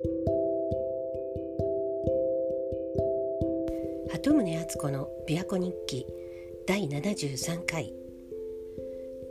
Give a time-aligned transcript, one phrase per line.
[0.00, 0.06] 鳩
[4.32, 6.06] 宗敦子の琵琶湖日記
[6.68, 7.92] 第73回。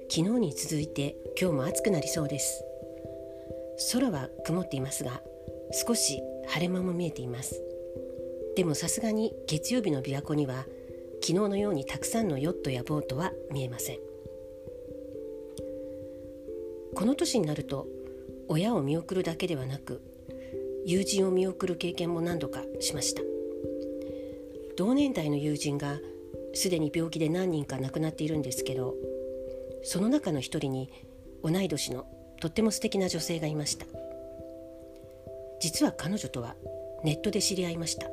[0.09, 2.65] 昨日に続いて今日も暑くなりそうです。
[3.93, 5.21] 空は曇っていますが
[5.71, 7.63] 少し晴れ間も見えています。
[8.57, 10.65] でもさすがに月曜日の琵琶湖には
[11.21, 13.99] 昨日のようにたくさんのヨットやボートは見えません。
[16.93, 17.87] この年になると
[18.49, 20.01] 親を見送るだけではなく
[20.87, 23.21] 友人を見送る経験も何度かしました。
[24.77, 25.99] 同年代の友人が
[26.53, 28.95] すでに病気で何人か亡くなっているんですけど
[29.83, 30.89] その中の一人に
[31.43, 32.07] 同い年の
[32.39, 33.85] とっても素敵な女性がいました。
[35.59, 36.55] 実は彼女とは
[37.03, 38.09] ネットで知り合いました。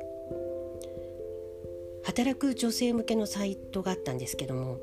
[2.03, 4.79] 働く女性向けのサイトがあったんですけども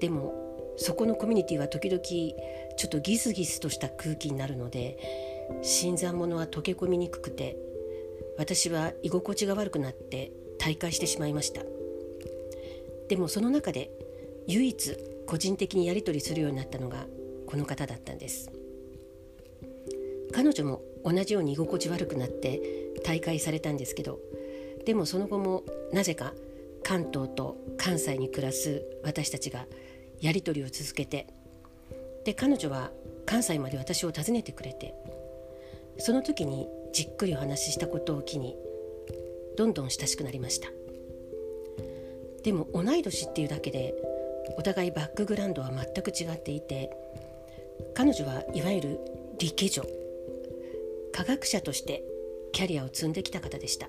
[0.00, 5.31] でもそこのコミュニティは時々ちょっとギスギスとした空気になるので
[5.62, 7.56] 新参者は溶け込みにくくて
[8.38, 11.62] 私は居心地が悪くなって退会してしまいました。
[13.08, 13.90] でもその中で
[14.46, 17.06] 唯一個人的にやり取りするようになったのが
[17.46, 18.50] この方だったんです。
[20.32, 22.60] 彼女も同じように居心地悪くなって
[23.04, 24.18] 退会されたんですけど
[24.86, 26.32] でもその後もなぜか
[26.82, 29.66] 関東と関西に暮らす私たちが
[30.20, 31.26] やり取りを続けて
[32.24, 32.90] で彼女は
[33.26, 34.94] 関西まで私を訪ねてくれて
[35.98, 38.56] その時にじっくりお話ししたことを機に
[39.56, 40.68] どんどん親しくなりました。
[42.42, 43.94] でも同い年っていうだけで
[44.56, 46.90] お互いバックグラウンドは全く違っていて
[47.94, 49.00] 彼女はいわゆる
[49.38, 49.82] 理系女。
[51.12, 52.02] 科学者として
[52.52, 53.88] キャリアを積んできた方でした。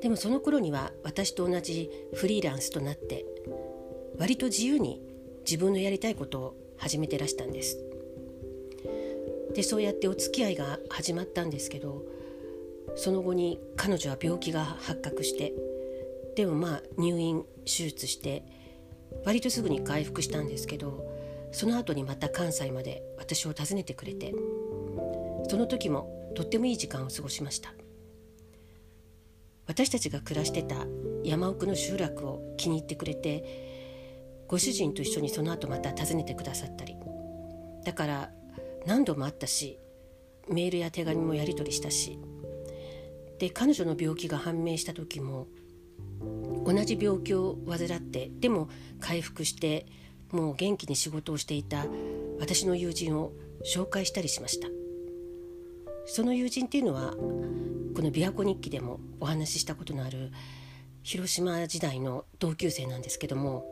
[0.00, 3.24] でもその頃には私と同じフリーランスとなって
[4.18, 5.02] 割と自由に
[5.44, 7.78] 自分のやりたいことを始めてらしたんです。
[9.54, 12.04] でそうやってお付き合いが始まったんですけど
[12.96, 15.52] その後に彼女は病気が発覚して
[16.36, 18.44] でもまあ入院手術して
[19.24, 21.06] 割とすぐに回復したんですけど
[21.52, 24.34] その後にまた関西まで私を訪ねてくれて
[25.48, 27.74] その時もとってもいい時間を過ごしました。
[29.66, 30.86] 私たちが暮らしてた
[31.24, 36.96] 山奥の集落を気に入ってくれてご主人と一緒にその後また訪ねてくださったり
[37.84, 38.30] だから
[38.86, 39.78] 何度も会ったし
[40.48, 42.18] メールや手紙もやり取りしたし。
[43.38, 45.48] で彼女の病気が判明した時も
[46.64, 48.68] 同じ病気を患ってでも
[49.00, 49.86] 回復して
[50.30, 51.86] もう元気に仕事をしていた
[52.38, 53.32] 私の友人を
[53.64, 54.68] 紹介したりしました。
[56.06, 60.32] その友人っていうのはこの琵琶湖日記でもお話ししたことのある
[61.02, 63.64] 広島時代の同級生なんですけども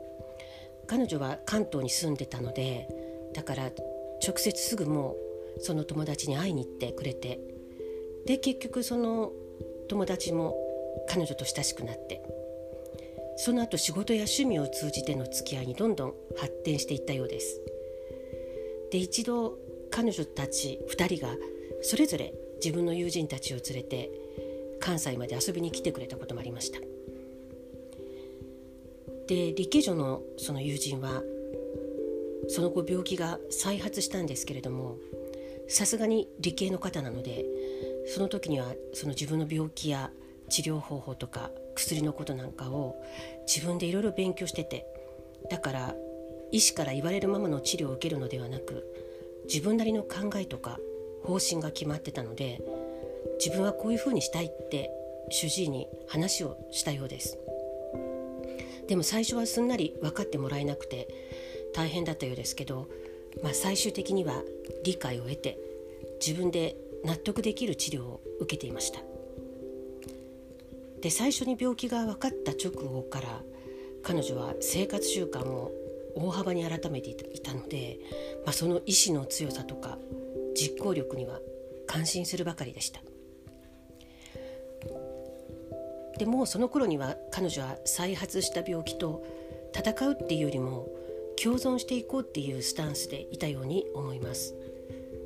[0.86, 2.88] 彼女は関東に住んでたので
[3.34, 3.70] だから
[4.24, 5.16] 直接すぐも
[5.58, 7.40] うその友達に会いに行ってくれて
[8.26, 9.32] で結局その
[9.88, 10.56] 友達も
[11.08, 12.22] 彼女と親しくなって
[13.36, 17.60] その後仕事や趣味を通じての付き合いにどんどん発展していったようです。
[18.90, 19.58] で一度
[19.90, 21.34] 彼女たち2人が
[21.80, 24.10] それぞれ自分の友人たちを連れて
[24.80, 26.78] 関西まで遊びに来てくれたこともありました。
[29.26, 31.22] で理系女のその友人は
[32.48, 34.98] その後病気が再発したんですけれども
[35.68, 37.44] さすがに理系の方なので
[38.06, 40.10] その時にはその自分の病気や
[40.48, 42.96] 治療方法とか薬のことなんかを
[43.46, 44.86] 自分でいろいろ勉強してて
[45.50, 45.94] だから
[46.50, 48.86] 医師から言われるままの治療を受けるのではなく
[49.44, 50.78] 自分なりの考えとか
[51.24, 52.60] 方針が決まってたので
[53.38, 54.90] 自分はこういうふうにしたいって
[55.30, 57.38] 主治医に話をしたようです。
[58.86, 61.08] でも最初はすんなり分かってもらえなくて
[61.74, 62.88] 大変だったようですけど、
[63.42, 64.42] まあ、最終的には
[64.84, 65.58] 理解を得て
[66.24, 69.00] 自分で納得できる治療を受けていました。
[71.00, 73.42] で最初に病気が分かった直後から
[74.04, 75.72] 彼女は生活習慣も
[76.14, 77.98] 大幅に改めていたので、
[78.44, 79.98] まあ、その意志の強さとか
[80.54, 81.40] 実行力には
[81.86, 83.00] 感心するばかりでした。
[86.18, 89.24] でもその頃には彼女は再発した病気と
[89.74, 90.86] 戦うっていうよりも
[91.40, 94.54] 共存していこうっていうスタンスでいたように思います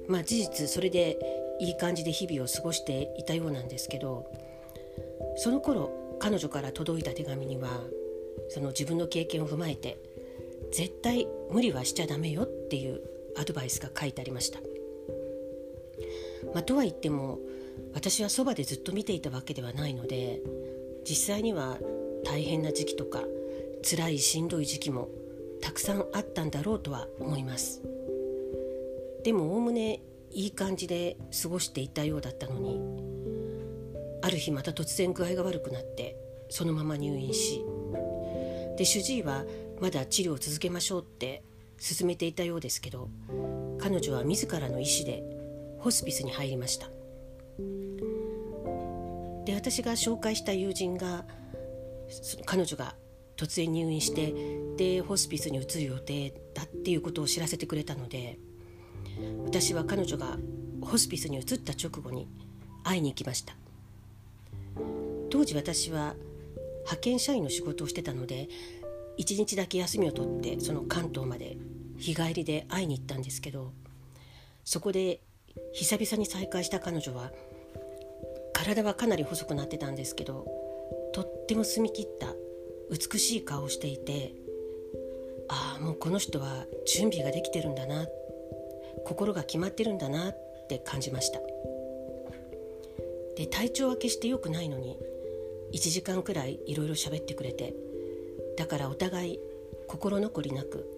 [0.08, 1.18] まあ事実それで
[1.60, 4.30] いい感じで日々を過ごしていたようなんですけど
[5.36, 7.68] その頃彼女から届いた手紙には
[8.48, 9.98] その自分の経験を踏まえて
[10.72, 13.00] 絶対無理はしちゃダメよっていう
[13.36, 14.60] アドバイスが書いてありました。
[16.54, 17.38] まあ、とは言っても
[17.94, 20.40] 私はそばでずっと見ていたわけではないので
[21.08, 21.78] 実際には
[22.24, 23.22] 大変な時期とか
[23.82, 25.08] 辛いしんどい時期も
[25.66, 27.82] たくさんあったんだろうとは思います。
[29.24, 32.80] でもおおむねいい感じで過ごしていたようだったのに
[34.22, 36.16] ある日また突然具合が悪くなって
[36.50, 37.64] そのまま入院し
[38.78, 39.44] で主治医は
[39.80, 41.42] まだ治療を続けましょうって
[41.80, 43.08] 勧めていたようですけど
[43.80, 45.24] 彼女は自らの意思で
[45.80, 46.86] ホスピスに入りました。
[49.44, 51.24] で私が紹介した友人が
[52.44, 52.94] 彼女が
[53.36, 54.34] 突然入院して
[54.76, 58.38] でホスピスに移る予定だっていうことを知らせてくれたので
[59.44, 60.38] 私は彼女が
[60.80, 62.28] ホスピスに移った直後に
[62.84, 63.56] 会いに行きました。
[65.30, 66.14] 当時私は
[66.84, 68.48] 派遣社員の仕事をしてたので
[69.18, 71.56] 1日だけ休みを取ってその関東まで
[71.98, 73.72] 日帰りで会いに行ったんですけど
[74.64, 75.20] そこで
[75.72, 77.32] 久々に再会した彼女は
[78.52, 80.46] 体はかなり細くなってたんですけど
[81.12, 82.34] とっても澄み切った
[82.90, 84.34] 美しい顔をしていて
[85.48, 88.06] ああもうこの人は準備ができてるんだな
[89.04, 91.40] 心が決まってるんだなって感じました。
[93.36, 94.98] で体調は決して良くないのに
[95.72, 97.74] 1時間くらいいろいろ喋ってくれて
[98.56, 99.40] だからお互い
[99.86, 100.88] 心残りなく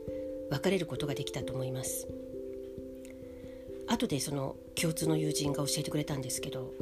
[0.51, 2.07] 別れることができたと思います。
[3.89, 6.75] 後でその共通の友人が教えてくれたんですけど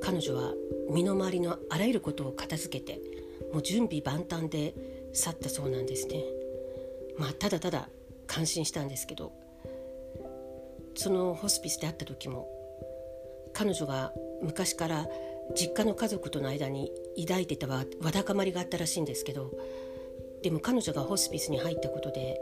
[0.00, 0.54] 彼女は
[0.90, 3.00] 身の回りのあらゆることを片付けて
[3.52, 4.74] もう準備万端で
[5.12, 6.22] 去ったそうなんですね
[7.18, 7.88] まあただただ
[8.26, 9.32] 感心したんですけど
[10.94, 12.48] そのホスピスで会った時も
[13.52, 14.12] 彼女が
[14.42, 15.06] 昔から
[15.54, 16.90] 実家の家族との間に
[17.20, 19.52] 抱いてたわだかまりがあったらしいんですけど
[20.42, 22.38] でも彼女がホスピスに入ったことで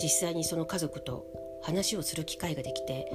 [0.00, 1.26] 実際にその家族と
[1.62, 3.10] 話をする機会ができて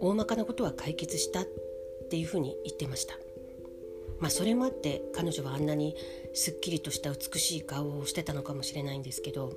[0.00, 1.46] 大まかなことは解決したっ
[2.10, 3.14] ていうふうに言ってました。
[4.20, 5.96] まあ、それもあって彼女はあんなに
[6.34, 9.52] すっきりとした美しい顔をしてたのかもしれないんですけど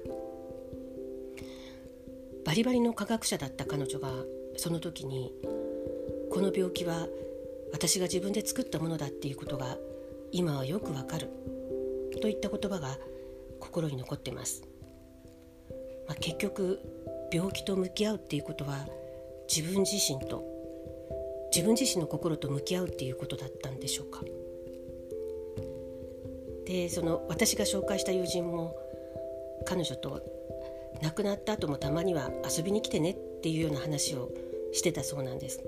[2.45, 4.09] バリバリの科学者だった彼女が
[4.57, 5.33] その時に
[6.31, 7.07] この病気は
[7.71, 9.77] 私が自分で作ったものだっていうことが
[10.31, 11.29] 今はよくわかる
[12.21, 12.97] といった言葉が
[13.59, 14.63] 心に残ってます、
[16.07, 16.79] まあ、結局
[17.31, 18.87] 病気と向き合うっていうことは
[19.53, 20.43] 自分自身と
[21.53, 24.21] 自分自身の心と向き合うっていうことだったんでしょうか？
[26.73, 28.75] でその私が紹介した友人も
[29.63, 30.23] 彼女と
[31.03, 34.31] 亡くなった後もたまには遊びに来てねっていうような話を
[34.71, 35.61] してたそうなんです。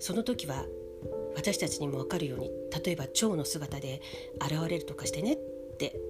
[0.00, 0.64] その時は
[1.36, 2.50] 私たちにも分かるように
[2.82, 4.00] 例えば蝶の姿で
[4.40, 5.36] 現れるとかしてねっ
[5.76, 6.00] て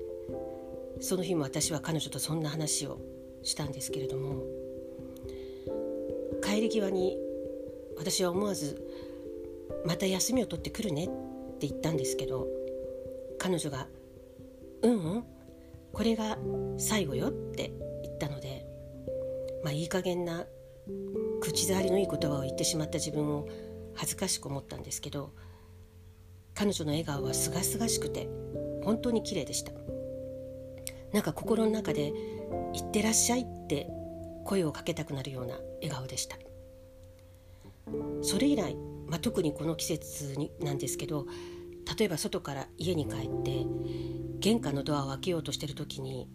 [1.01, 3.01] その日も私は彼女とそんな話を
[3.43, 4.45] したんですけれども
[6.45, 7.19] 帰り際に
[7.97, 8.81] 私は思わず
[9.85, 11.09] 「また休みを取ってくるね」っ
[11.59, 12.58] て言ったんですけど
[13.39, 13.89] 彼女が
[14.83, 15.25] 「うんうん
[15.93, 16.39] これが
[16.77, 18.67] 最後よ」って言ったので
[19.65, 20.47] まあいい加減な
[21.41, 23.49] 口触りのいい言葉を言ってしまった自分を
[23.95, 25.33] 恥ずかしく思ったんですけど
[26.55, 28.29] 彼女の笑顔はすがすがしくて
[28.85, 29.73] 本当に綺麗でした。
[31.13, 32.13] なんか心の中で
[32.75, 33.89] 「いってらっしゃい」って
[34.45, 36.39] 声をかけたくなるような笑顔でした。
[38.23, 38.75] それ以来、
[39.07, 41.27] まあ、特にこの季節になんですけど
[41.97, 43.67] 例えば外から家に帰って
[44.41, 46.29] 玄関のドアを開けようとしてる時に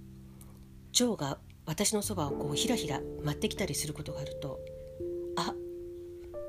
[0.92, 4.60] 蝶が私のそばをこうひらひら舞ってきたりすることがあると
[5.38, 5.54] あ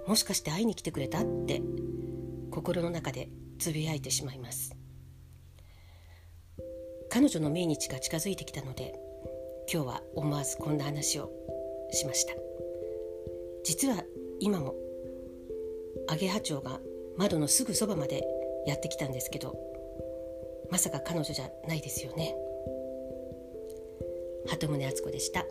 [0.07, 1.63] もしかして会いに来てくれたって
[2.51, 3.29] 心の中で
[3.59, 4.77] つぶやいてしまいます。
[7.11, 8.93] 彼女の命日が近づいてきたので
[9.73, 11.31] 今日は思わずこんな話を
[11.93, 12.35] しました。
[13.63, 14.03] 実は
[14.41, 14.75] 今も
[16.09, 16.81] アゲハチョウが
[17.17, 18.25] 窓のすぐそばまで
[18.67, 19.55] やってきたんですけど
[20.71, 22.35] まさか彼女じゃないですよね。
[24.47, 25.45] 鳩宗敦子でした。